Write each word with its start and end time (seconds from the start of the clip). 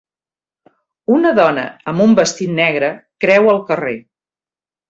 Una 1.17 1.33
dona 1.41 1.67
amb 1.93 2.05
un 2.07 2.17
vestit 2.23 2.57
negre 2.63 2.93
creua 3.27 3.55
el 3.59 3.63
carrer. 3.73 3.97